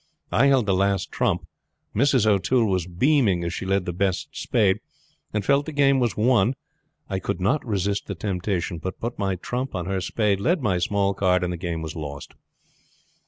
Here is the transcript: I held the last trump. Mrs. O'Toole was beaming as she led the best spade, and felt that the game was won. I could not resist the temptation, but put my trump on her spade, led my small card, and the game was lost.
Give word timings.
I 0.31 0.47
held 0.47 0.65
the 0.65 0.73
last 0.73 1.11
trump. 1.11 1.45
Mrs. 1.95 2.25
O'Toole 2.25 2.67
was 2.67 2.87
beaming 2.87 3.43
as 3.43 3.53
she 3.53 3.67
led 3.67 3.85
the 3.85 3.93
best 3.93 4.29
spade, 4.31 4.79
and 5.31 5.45
felt 5.45 5.67
that 5.67 5.73
the 5.73 5.75
game 5.75 5.99
was 5.99 6.17
won. 6.17 6.55
I 7.07 7.19
could 7.19 7.39
not 7.39 7.63
resist 7.63 8.07
the 8.07 8.15
temptation, 8.15 8.79
but 8.79 8.99
put 8.99 9.19
my 9.19 9.35
trump 9.35 9.75
on 9.75 9.85
her 9.85 10.01
spade, 10.01 10.39
led 10.39 10.59
my 10.63 10.79
small 10.79 11.13
card, 11.13 11.43
and 11.43 11.53
the 11.53 11.55
game 11.55 11.83
was 11.83 11.95
lost. 11.95 12.33